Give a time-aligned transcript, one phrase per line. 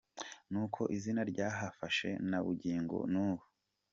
[0.51, 3.45] Nuko izina ryahafashe na bugingo n’ubu.